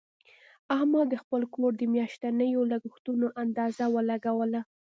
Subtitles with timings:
[0.75, 4.61] احمد د خپل کور د میاشتنیو لګښتونو اندازه ولګوله.